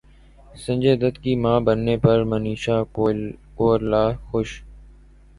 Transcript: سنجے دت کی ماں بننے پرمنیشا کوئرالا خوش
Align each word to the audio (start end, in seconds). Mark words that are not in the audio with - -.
سنجے 0.63 0.93
دت 1.01 1.15
کی 1.23 1.33
ماں 1.43 1.59
بننے 1.65 1.95
پرمنیشا 2.03 2.77
کوئرالا 3.55 4.03
خوش 4.27 4.49